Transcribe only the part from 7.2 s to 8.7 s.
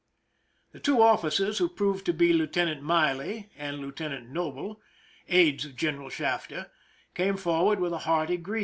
forward with a hearty greeting.